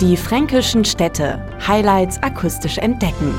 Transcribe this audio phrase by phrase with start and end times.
[0.00, 1.44] Die fränkischen Städte.
[1.68, 3.34] Highlights akustisch entdecken.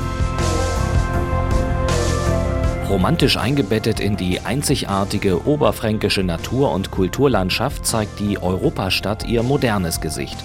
[2.88, 10.36] Romantisch eingebettet in die einzigartige oberfränkische Natur- und Kulturlandschaft zeigt die Europastadt ihr modernes Gesicht.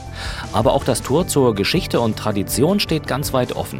[0.53, 3.79] Aber auch das Tor zur Geschichte und Tradition steht ganz weit offen.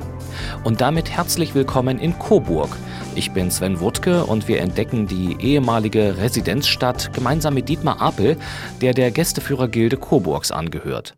[0.63, 2.77] Und damit herzlich willkommen in Coburg.
[3.15, 8.37] Ich bin Sven Wutke und wir entdecken die ehemalige Residenzstadt gemeinsam mit Dietmar Apel,
[8.81, 11.15] der der Gästeführergilde Coburgs angehört.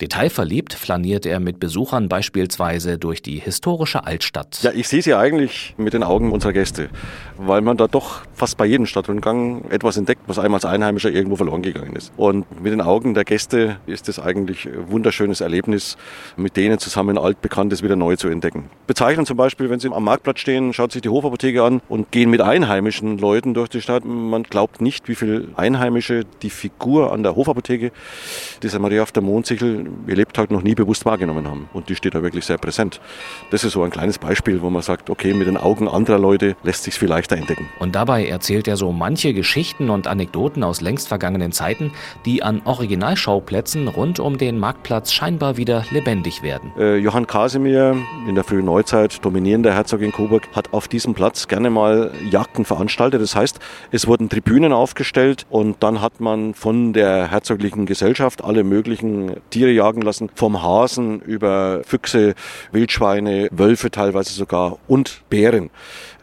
[0.00, 4.60] Detailverliebt flaniert er mit Besuchern beispielsweise durch die historische Altstadt.
[4.62, 6.88] Ja, ich sehe sie eigentlich mit den Augen unserer Gäste,
[7.36, 11.36] weil man da doch fast bei jedem Stadtrundgang etwas entdeckt, was einem als Einheimischer irgendwo
[11.36, 12.12] verloren gegangen ist.
[12.16, 15.96] Und mit den Augen der Gäste ist es eigentlich ein wunderschönes Erlebnis,
[16.36, 18.70] mit denen zusammen Altbekanntes wieder neu zu entdecken.
[18.86, 22.30] Bezeichnen zum Beispiel, wenn Sie am Marktplatz stehen, schaut sich die Hofapotheke an und gehen
[22.30, 24.04] mit einheimischen Leuten durch die Stadt.
[24.04, 27.92] Man glaubt nicht, wie viele Einheimische die Figur an der Hofapotheke,
[28.62, 31.68] dieser Maria auf der Mondsichel, Artikel ihr Lebtag noch nie bewusst wahrgenommen haben.
[31.72, 33.00] Und die steht da wirklich sehr präsent.
[33.50, 36.56] Das ist so ein kleines Beispiel, wo man sagt, okay, mit den Augen anderer Leute
[36.62, 37.68] lässt sich viel leichter entdecken.
[37.78, 41.92] Und dabei erzählt er so manche Geschichten und Anekdoten aus längst vergangenen Zeiten,
[42.26, 46.72] die an Originalschauplätzen rund um den Marktplatz scheinbar wieder lebendig werden.
[46.78, 47.96] Äh, Johann Kasimir,
[48.28, 52.64] in der frühen Neuzeit dominierender Herzog in Coburg, hat auf diesem Platz gerne mal Jagden
[52.64, 53.22] veranstaltet.
[53.22, 53.58] Das heißt,
[53.90, 59.70] es wurden Tribünen aufgestellt und dann hat man von der herzoglichen Gesellschaft alle möglichen Tiere
[59.70, 62.34] jagen lassen, vom Hasen über Füchse,
[62.72, 65.70] Wildschweine, Wölfe teilweise sogar und Bären.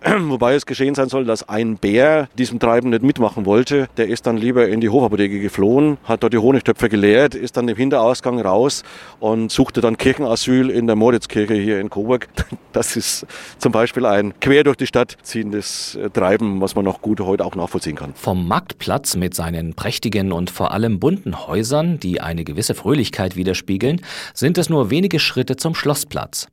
[0.20, 3.88] Wobei es geschehen sein soll, dass ein Bär diesem Treiben nicht mitmachen wollte.
[3.98, 7.68] Der ist dann lieber in die Hofapotheke geflohen, hat dort die Honigtöpfe geleert, ist dann
[7.68, 8.84] im Hinterausgang raus
[9.20, 12.28] und suchte dann Kirchenasyl in der Moritzkirche hier in Coburg.
[12.74, 13.26] Das ist
[13.58, 17.44] zum Beispiel ein quer durch die Stadt ziehendes äh, Treiben, was man noch gut heute
[17.44, 18.14] auch nachvollziehen kann.
[18.16, 24.02] Vom Marktplatz mit seinen prächtigen und vor allem bunten Häusern, die eine gewisse Fröhlichkeit widerspiegeln,
[24.34, 26.48] sind es nur wenige Schritte zum Schlossplatz.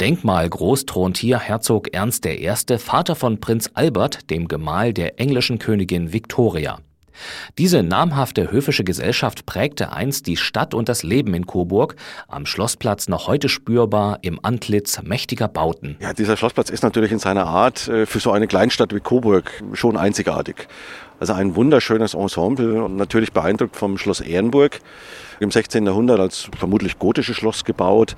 [0.00, 6.12] Denkmalgroß thront hier Herzog Ernst I., Vater von Prinz Albert, dem Gemahl der englischen Königin
[6.12, 6.78] Victoria.
[7.58, 11.96] Diese namhafte höfische Gesellschaft prägte einst die Stadt und das Leben in Coburg,
[12.28, 15.96] am Schlossplatz noch heute spürbar im Antlitz mächtiger Bauten.
[16.00, 19.50] Ja, dieser Schlossplatz ist natürlich in seiner Art äh, für so eine Kleinstadt wie Coburg
[19.72, 20.68] schon einzigartig.
[21.20, 24.80] Also ein wunderschönes Ensemble und natürlich beeindruckt vom Schloss Ehrenburg
[25.40, 25.86] im 16.
[25.86, 28.16] Jahrhundert als vermutlich gotisches Schloss gebaut,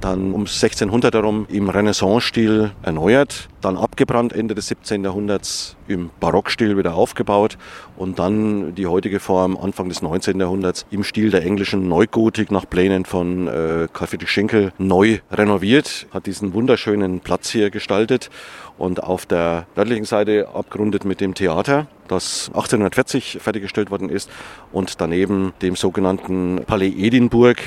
[0.00, 5.04] dann um 1600 herum im Renaissance-Stil erneuert, dann abgebrannt Ende des 17.
[5.04, 7.58] Jahrhunderts im Barockstil wieder aufgebaut
[7.96, 10.40] und dann die heutige Form Anfang des 19.
[10.40, 16.06] Jahrhunderts im Stil der englischen Neugotik nach Plänen von äh, Karl Friedrich Schenkel neu renoviert,
[16.12, 18.30] hat diesen wunderschönen Platz hier gestaltet
[18.78, 24.30] und auf der nördlichen Seite abgerundet mit dem Theater, das 1840 fertiggestellt worden ist
[24.72, 27.60] und daneben dem sogenannten Palais Edinburgh,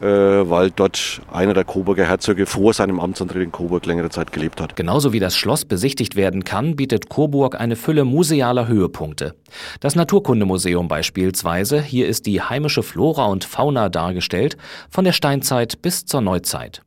[0.00, 4.60] äh, weil dort einer der Coburger Herzöge vor seinem Amtsantritt in Coburg längere Zeit gelebt
[4.60, 4.76] hat.
[4.76, 9.34] Genauso wie das Schloss besichtigt werden kann, bietet Coburg eine Fülle musealer Höhepunkte.
[9.80, 14.56] Das Naturkundemuseum beispielsweise, hier ist die heimische Flora und Fauna dargestellt,
[14.88, 16.82] von der Steinzeit bis zur Neuzeit.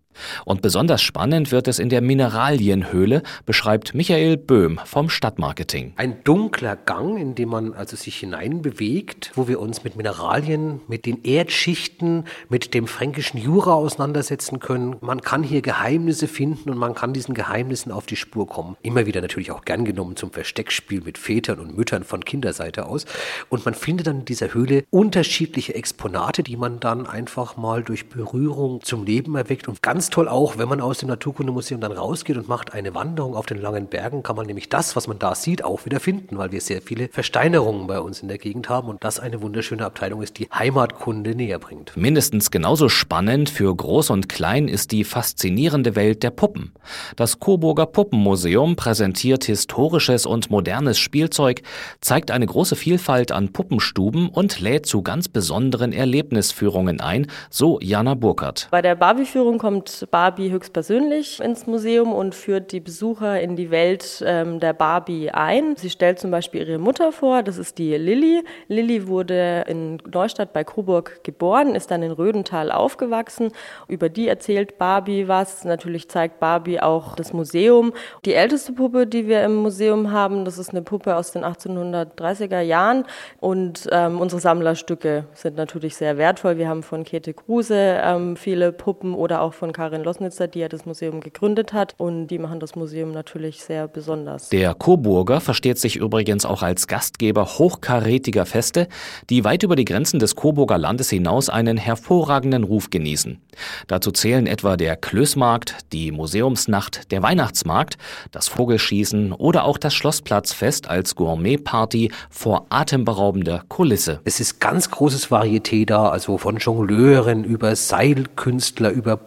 [0.45, 5.93] Und besonders spannend wird es in der Mineralienhöhle, beschreibt Michael Böhm vom Stadtmarketing.
[5.97, 11.05] Ein dunkler Gang, in dem man also sich hineinbewegt, wo wir uns mit Mineralien, mit
[11.05, 14.97] den Erdschichten, mit dem fränkischen Jura auseinandersetzen können.
[15.01, 18.77] Man kann hier Geheimnisse finden und man kann diesen Geheimnissen auf die Spur kommen.
[18.81, 23.05] Immer wieder natürlich auch gern genommen zum Versteckspiel mit Vätern und Müttern von Kinderseite aus.
[23.49, 28.07] Und man findet dann in dieser Höhle unterschiedliche Exponate, die man dann einfach mal durch
[28.09, 32.37] Berührung zum Leben erweckt und ganz toll auch, wenn man aus dem Naturkundemuseum dann rausgeht
[32.37, 35.33] und macht eine Wanderung auf den langen Bergen, kann man nämlich das, was man da
[35.35, 38.89] sieht, auch wieder finden, weil wir sehr viele Versteinerungen bei uns in der Gegend haben
[38.89, 41.95] und das eine wunderschöne Abteilung ist, die Heimatkunde näher bringt.
[41.95, 46.73] Mindestens genauso spannend für Groß und Klein ist die faszinierende Welt der Puppen.
[47.15, 51.61] Das Coburger Puppenmuseum präsentiert historisches und modernes Spielzeug,
[52.01, 58.15] zeigt eine große Vielfalt an Puppenstuben und lädt zu ganz besonderen Erlebnisführungen ein, so Jana
[58.15, 58.67] Burkhardt.
[58.71, 64.23] Bei der Barbie-Führung kommt Barbie höchstpersönlich ins Museum und führt die Besucher in die Welt
[64.25, 65.75] ähm, der Barbie ein.
[65.75, 68.43] Sie stellt zum Beispiel ihre Mutter vor, das ist die Lilly.
[68.67, 73.51] Lilly wurde in Neustadt bei Coburg geboren, ist dann in Rödental aufgewachsen.
[73.87, 75.63] Über die erzählt Barbie was.
[75.63, 77.93] Natürlich zeigt Barbie auch das Museum.
[78.25, 82.61] Die älteste Puppe, die wir im Museum haben, das ist eine Puppe aus den 1830er
[82.61, 83.05] Jahren.
[83.39, 86.57] Und ähm, unsere Sammlerstücke sind natürlich sehr wertvoll.
[86.57, 90.67] Wir haben von Käthe Kruse ähm, viele Puppen oder auch von Karin Losnitzer, die ja
[90.67, 91.95] das Museum gegründet hat.
[91.97, 94.49] Und die machen das Museum natürlich sehr besonders.
[94.49, 98.87] Der Coburger versteht sich übrigens auch als Gastgeber hochkarätiger Feste,
[99.31, 103.41] die weit über die Grenzen des Coburger Landes hinaus einen hervorragenden Ruf genießen.
[103.87, 107.97] Dazu zählen etwa der Klößmarkt, die Museumsnacht, der Weihnachtsmarkt,
[108.29, 114.19] das Vogelschießen oder auch das Schlossplatzfest als Gourmetparty vor atemberaubender Kulisse.
[114.25, 119.17] Es ist ganz großes Varieté da, also von Jongleuren über Seilkünstler, über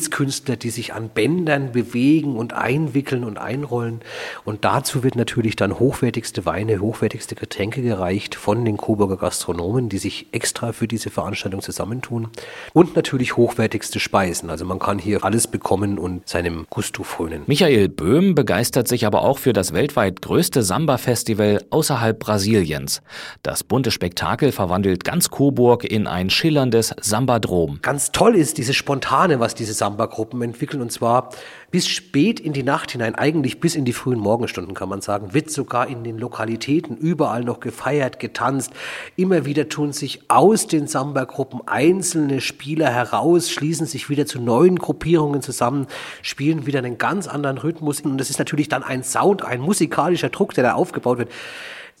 [0.00, 4.00] Trapezkünstler, die sich an Bändern bewegen und einwickeln und einrollen.
[4.44, 9.98] Und dazu wird natürlich dann hochwertigste Weine, hochwertigste Getränke gereicht von den Coburger Gastronomen, die
[9.98, 12.28] sich extra für diese Veranstaltung zusammentun.
[12.72, 14.50] Und natürlich hochwertigste Speisen.
[14.50, 17.42] Also man kann hier alles bekommen und seinem Gusto frönen.
[17.46, 23.02] Michael Böhm begeistert sich aber auch für das weltweit größte Samba-Festival außerhalb Brasiliens.
[23.42, 27.80] Das bunte Spektakel verwandelt ganz Coburg in ein schillerndes Sambadrom.
[27.82, 30.82] Ganz toll ist dieses Spontane, was diese Samba-Gruppen entwickeln.
[30.82, 31.30] Und zwar
[31.70, 35.34] bis spät in die Nacht hinein, eigentlich bis in die frühen Morgenstunden kann man sagen,
[35.34, 38.72] wird sogar in den Lokalitäten überall noch gefeiert, getanzt.
[39.16, 44.76] Immer wieder tun sich aus den Samba-Gruppen einzelne Spieler heraus, schließen sich wieder zu neuen
[44.76, 45.86] Gruppierungen zusammen,
[46.22, 48.00] spielen wieder einen ganz anderen Rhythmus.
[48.00, 51.30] Und das ist natürlich dann ein Sound, ein musikalischer Druck, der da aufgebaut wird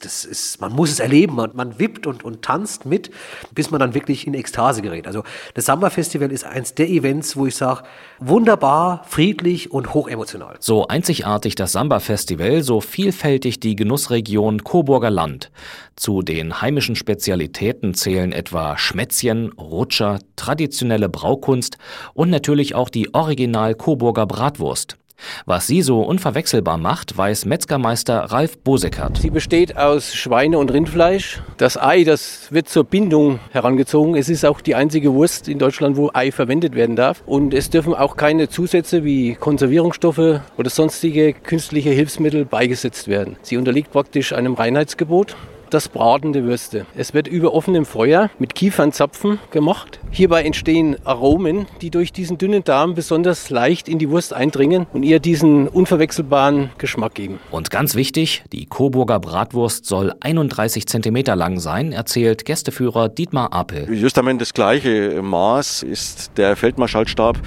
[0.00, 3.10] das ist, man muss es erleben, man, man wippt und, und tanzt mit,
[3.54, 5.06] bis man dann wirklich in Ekstase gerät.
[5.06, 5.22] Also
[5.54, 7.82] das Samba Festival ist eins der Events, wo ich sage,
[8.18, 10.56] wunderbar, friedlich und hochemotional.
[10.60, 15.50] So einzigartig das Samba Festival, so vielfältig die Genussregion Coburger Land.
[15.96, 21.76] Zu den heimischen Spezialitäten zählen etwa Schmätzchen, Rutscher, traditionelle Braukunst
[22.14, 24.96] und natürlich auch die Original Coburger Bratwurst.
[25.46, 29.18] Was sie so unverwechselbar macht, weiß Metzgermeister Ralf Bosekert.
[29.18, 31.42] Sie besteht aus Schweine- und Rindfleisch.
[31.56, 34.16] Das Ei, das wird zur Bindung herangezogen.
[34.16, 37.22] Es ist auch die einzige Wurst in Deutschland, wo Ei verwendet werden darf.
[37.26, 43.36] Und es dürfen auch keine Zusätze wie Konservierungsstoffe oder sonstige künstliche Hilfsmittel beigesetzt werden.
[43.42, 45.36] Sie unterliegt praktisch einem Reinheitsgebot
[45.70, 46.86] das Braten der Würste.
[46.96, 50.00] Es wird über offenem Feuer mit Kiefernzapfen gemacht.
[50.10, 55.02] Hierbei entstehen Aromen, die durch diesen dünnen Darm besonders leicht in die Wurst eindringen und
[55.02, 57.38] ihr diesen unverwechselbaren Geschmack geben.
[57.50, 63.92] Und ganz wichtig, die Coburger Bratwurst soll 31 cm lang sein, erzählt Gästeführer Dietmar Apel.
[63.92, 67.38] Justament das gleiche Maß ist der Feldmarschallstab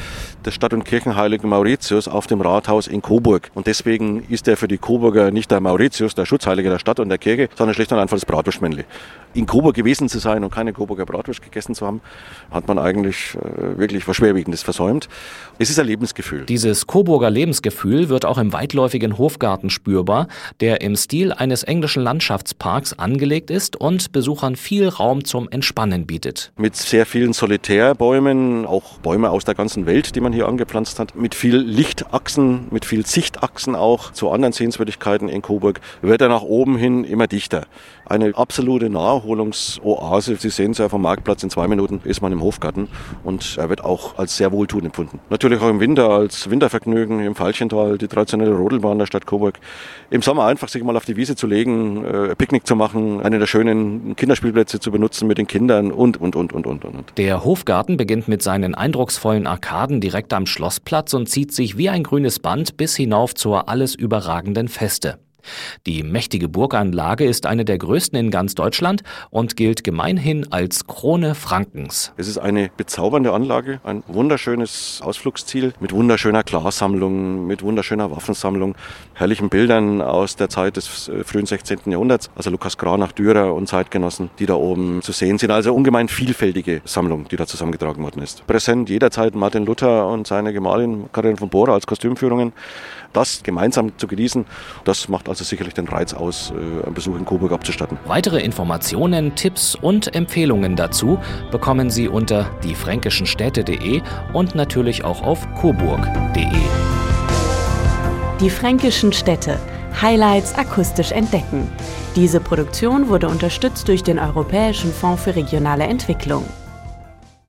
[0.45, 3.49] des Stadt- und Kirchenheiligen Mauritius auf dem Rathaus in Coburg.
[3.53, 7.09] Und deswegen ist er für die Coburger nicht der Mauritius, der Schutzheilige der Stadt und
[7.09, 8.85] der Kirche, sondern schlicht und einfach das Bratwurstmännle.
[9.35, 12.01] In Coburg gewesen zu sein und keine Coburger Bratwurst gegessen zu haben,
[12.51, 15.09] hat man eigentlich äh, wirklich was Schwerwiegendes versäumt.
[15.57, 16.45] Es ist ein Lebensgefühl.
[16.45, 20.27] Dieses Coburger Lebensgefühl wird auch im weitläufigen Hofgarten spürbar,
[20.59, 26.51] der im Stil eines englischen Landschaftsparks angelegt ist und Besuchern viel Raum zum Entspannen bietet.
[26.57, 31.15] Mit sehr vielen Solitärbäumen, auch Bäume aus der ganzen Welt, die man hier angepflanzt hat,
[31.15, 36.43] mit viel Lichtachsen, mit viel Sichtachsen auch zu anderen Sehenswürdigkeiten in Coburg, wird er nach
[36.43, 37.65] oben hin immer dichter.
[38.05, 40.35] Eine absolute Naherholungsoase.
[40.35, 42.89] Sie sehen es ja vom Marktplatz, in zwei Minuten ist man im Hofgarten
[43.23, 45.19] und er wird auch als sehr wohltuend empfunden.
[45.29, 49.59] Natürlich auch im Winter als Wintervergnügen im Falchental, die traditionelle Rodelbahn der Stadt Coburg.
[50.09, 53.39] Im Sommer einfach sich mal auf die Wiese zu legen, äh, Picknick zu machen, eine
[53.39, 57.13] der schönen Kinderspielplätze zu benutzen mit den Kindern und, und, und, und, und, und.
[57.17, 62.03] Der Hofgarten beginnt mit seinen eindrucksvollen Arkaden direkt am Schlossplatz und zieht sich wie ein
[62.03, 65.19] grünes Band bis hinauf zur alles überragenden Feste.
[65.85, 71.35] Die mächtige Burganlage ist eine der größten in ganz Deutschland und gilt gemeinhin als Krone
[71.35, 72.13] Frankens.
[72.17, 78.75] Es ist eine bezaubernde Anlage, ein wunderschönes Ausflugsziel mit wunderschöner Glassammlung, mit wunderschöner Waffensammlung,
[79.13, 81.79] herrlichen Bildern aus der Zeit des äh, frühen 16.
[81.87, 85.51] Jahrhunderts, also Lukas Granach, Dürer und Zeitgenossen, die da oben zu sehen sind.
[85.51, 88.45] Also ungemein vielfältige Sammlung, die da zusammengetragen worden ist.
[88.47, 92.53] Präsent jederzeit Martin Luther und seine Gemahlin Karin von Bohrer als Kostümführungen.
[93.13, 94.45] Das gemeinsam zu genießen,
[94.85, 97.97] das macht also sicherlich den Reiz aus, äh, einen Besuch in Coburg abzustatten.
[98.05, 101.19] Weitere Informationen, Tipps und Empfehlungen dazu
[101.51, 104.01] bekommen Sie unter diefränkischenstädte.de
[104.33, 106.45] und natürlich auch auf coburg.de.
[108.39, 109.59] Die fränkischen Städte.
[110.01, 111.71] Highlights akustisch entdecken.
[112.15, 116.45] Diese Produktion wurde unterstützt durch den Europäischen Fonds für regionale Entwicklung.